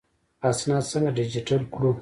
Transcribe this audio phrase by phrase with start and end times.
[0.49, 1.89] اسناد څنګه ډیجیټل کړو؟